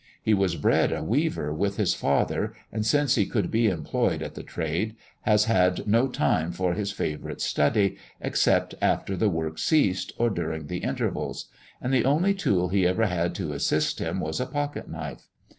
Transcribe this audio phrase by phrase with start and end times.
[0.23, 4.33] He was bred a weaver with his father, and since he could be employed at
[4.33, 10.11] the trade, has had no time for his favourite study, except after the work ceased,
[10.17, 14.39] or during the intervals; and the only tool he ever had to assist him was
[14.39, 15.27] a pocket knife.